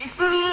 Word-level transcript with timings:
بسم 0.00 0.45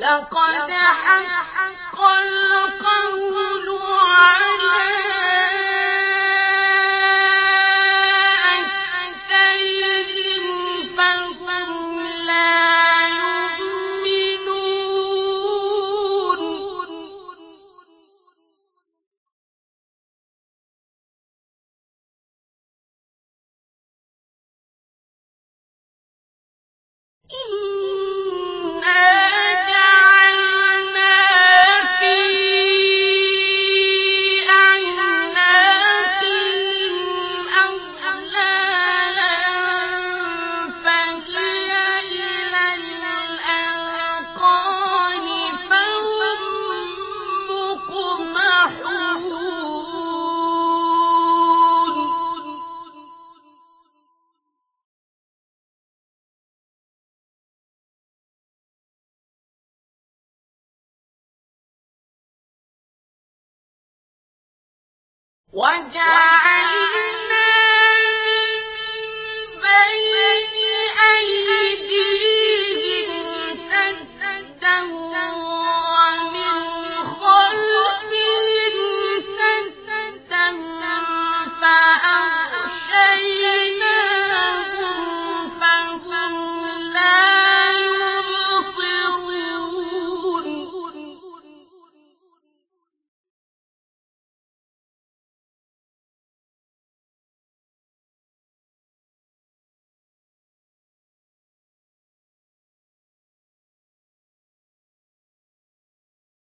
لقد 0.00 0.70
حق 0.70 2.00
القول 2.00 3.68
على 4.00 5.49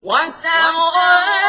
وسواء 0.05 1.44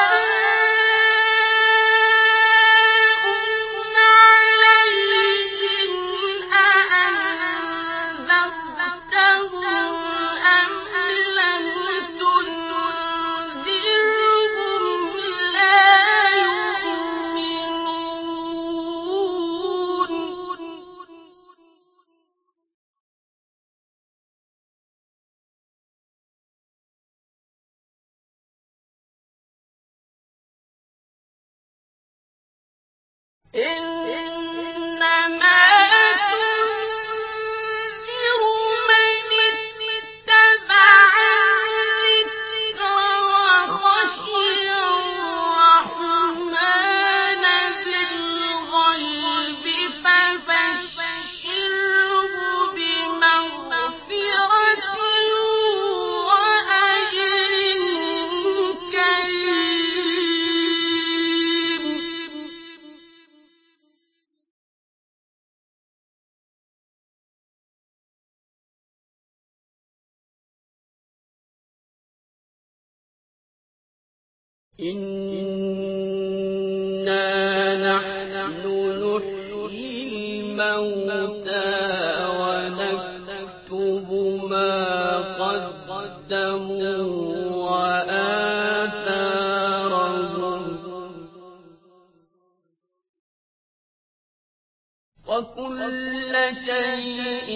وكل 95.27 96.33
شيء 96.65 97.49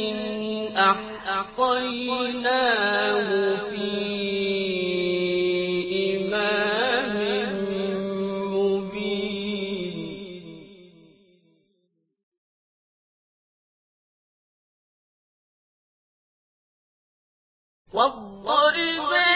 أحصيناه 1.32 2.50
في 3.70 3.92
إمام 6.18 7.16
مبين. 8.54 9.98
واضرب 17.94 19.31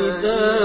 إذا 0.00 0.59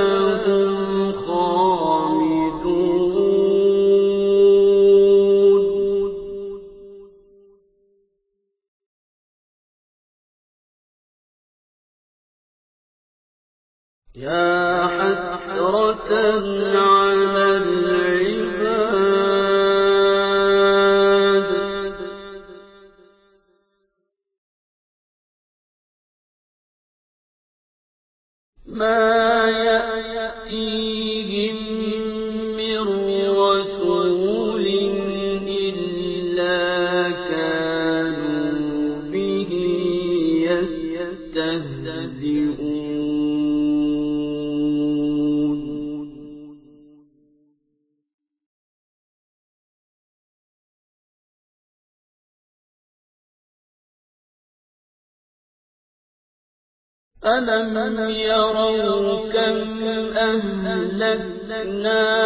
ألم 57.26 58.10
يروا 58.10 59.32
كم 59.34 59.84
أهلكنا 60.18 62.25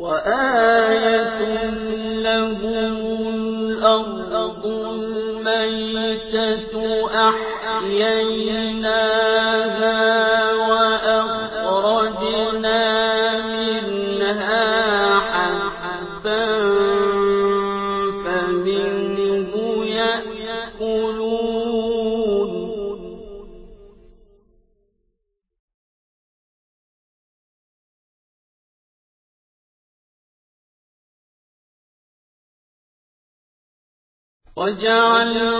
وآية 0.00 1.40
الأرض 3.84 4.66
الميتة 4.66 6.74
وجعلنا 34.59 35.58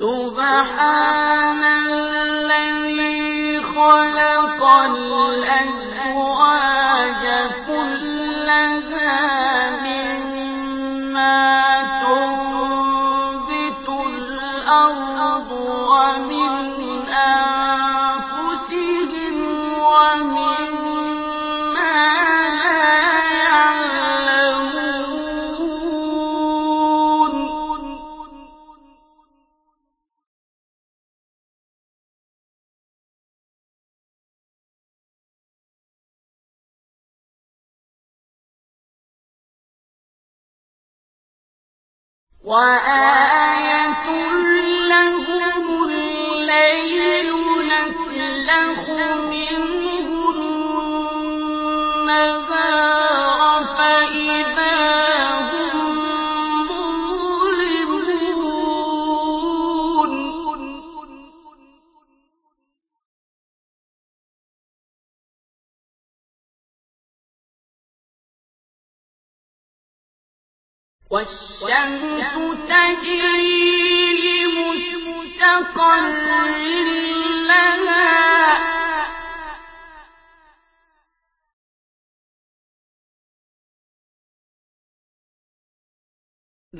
سبحان 0.00 1.62
الله 1.64 2.09
وأن 42.50 42.99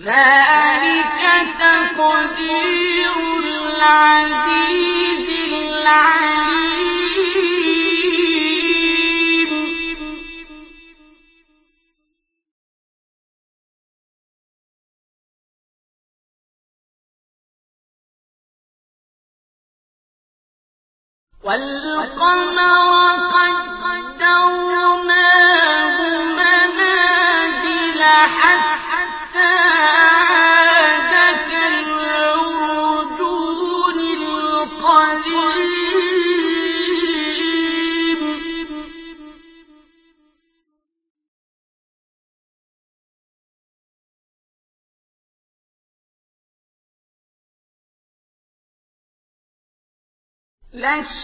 ذلك 0.00 1.20
تقدير 1.60 3.16
العزيز 3.38 5.28
العليم. 5.52 6.30
والقمر 21.44 22.89
أشهد 50.90 51.19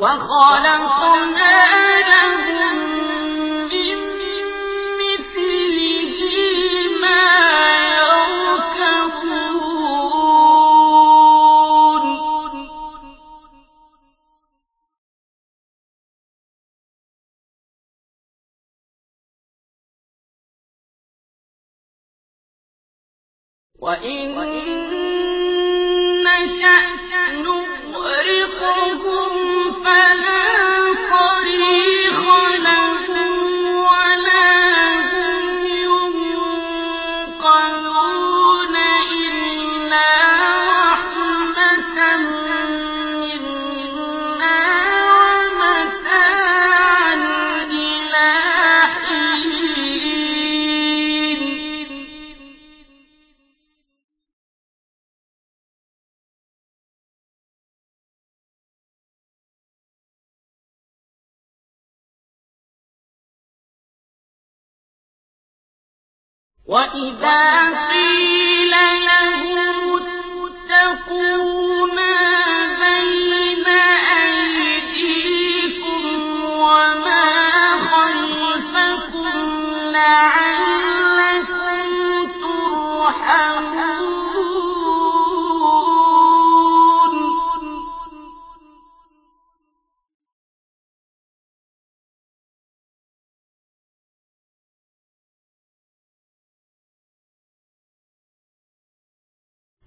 وخلق 0.00 0.69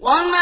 وما 0.02 0.41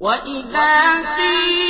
وإذا 0.00 0.72
قيل 1.16 1.69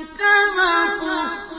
كما 0.00 0.74
تفتح 0.96 1.51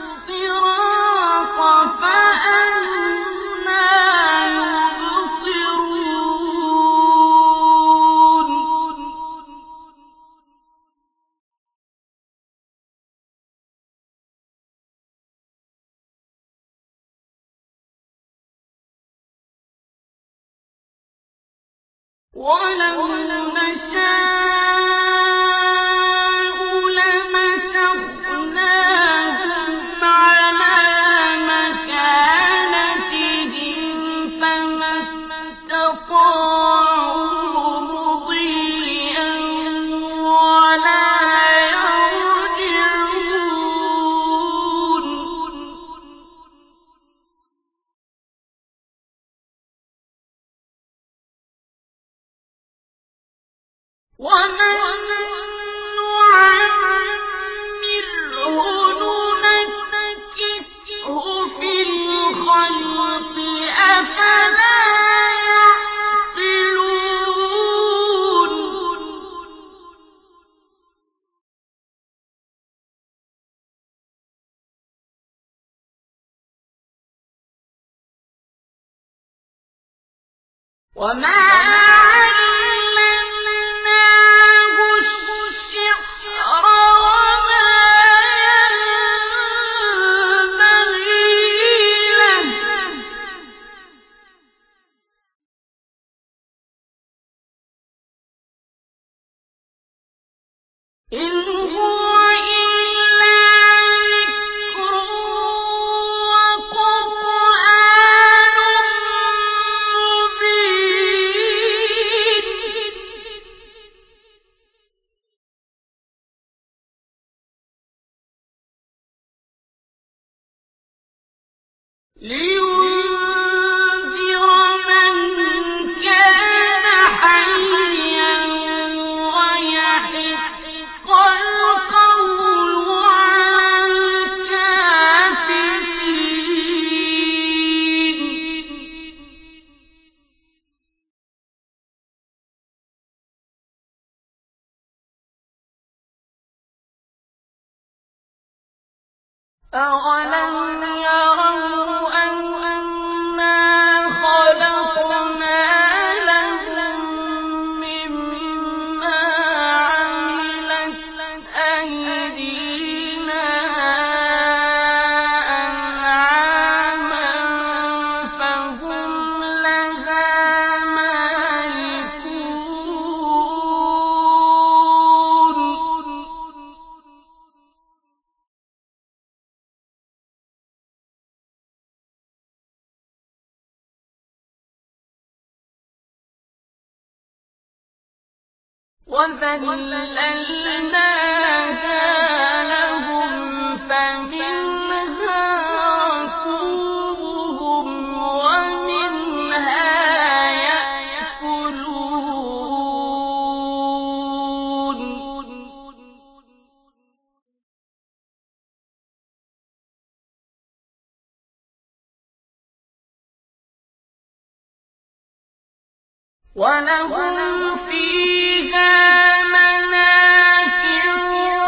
ولهم 216.56 217.76
فيها 217.90 219.42
منافع 219.42 221.04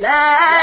لا 0.00 0.59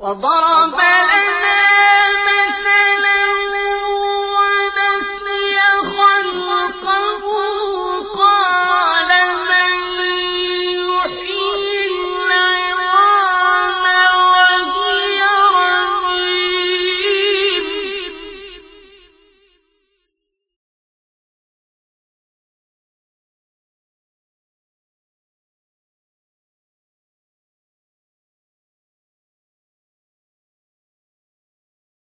وضرب 0.00 0.74
لنا 0.74 1.39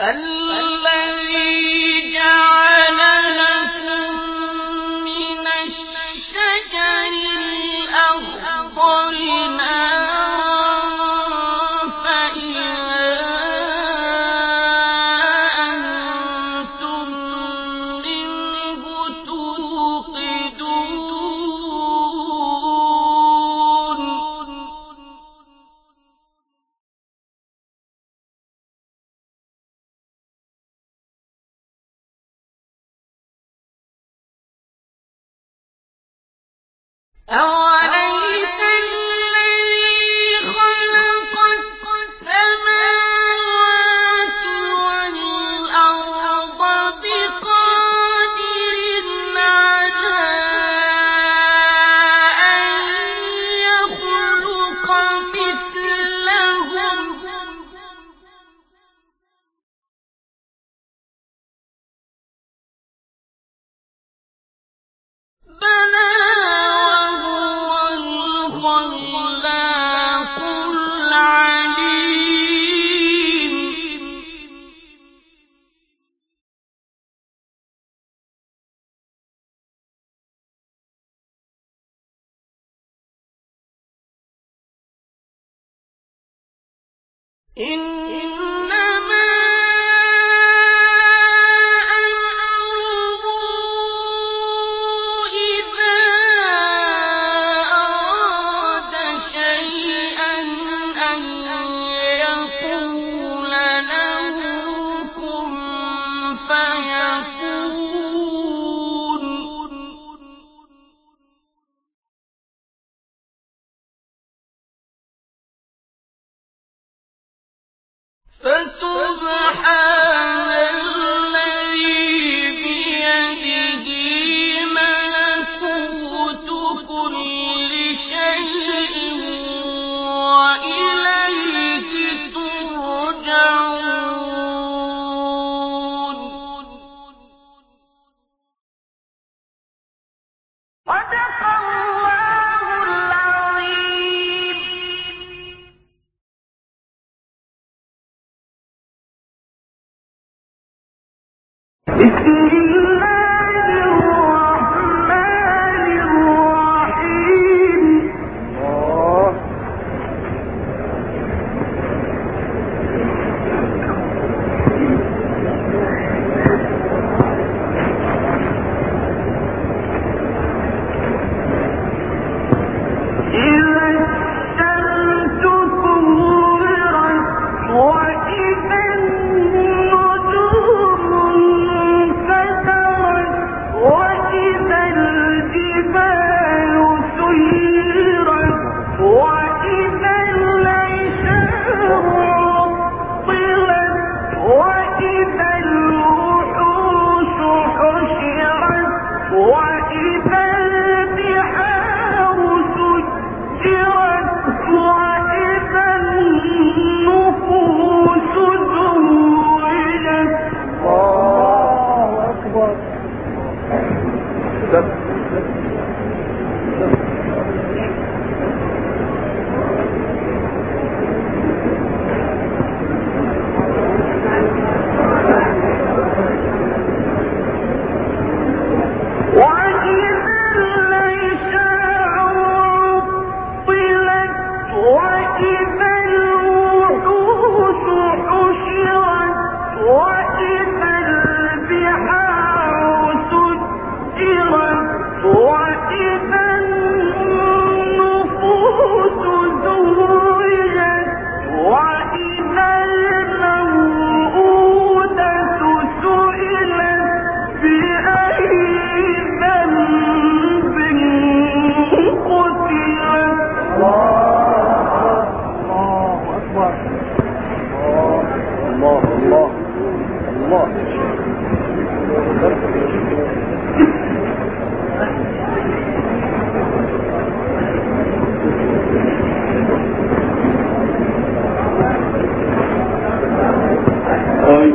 الذي 0.00 0.35
إن 87.59 87.96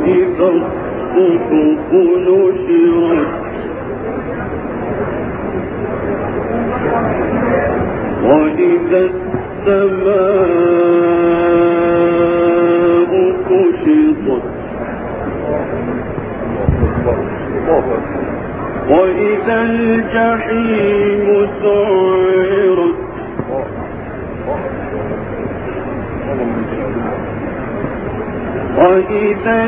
إذا 0.05 0.49
وإذا 8.23 9.09
السماء 9.65 10.23
كشطت. 13.49 14.43
وإذا 18.89 19.57
الجحيم 19.61 21.27
سعرت. 21.61 22.52
وإذا 28.77 29.65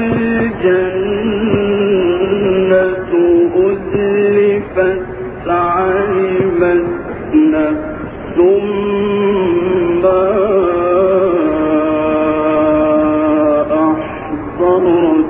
الجنة 1.36 3.12
أزلفت 3.56 5.02
علمت 5.48 6.86
نفس 7.34 8.38
ما 10.04 10.26
أحضرت. 13.72 15.26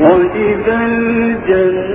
وإذا 0.00 0.76
الجنة 0.86 1.89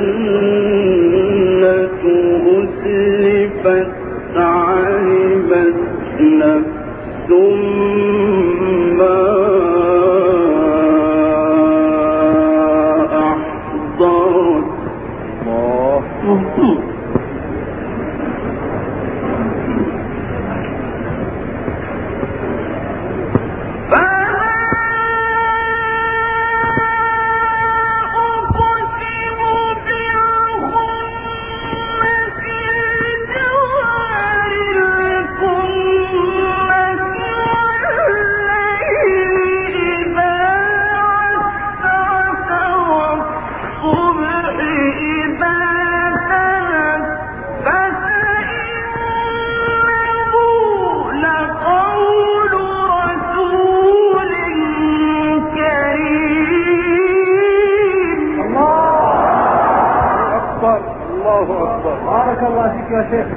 کی 62.88 62.96
وجہ 62.96 63.24
سے 63.24 63.35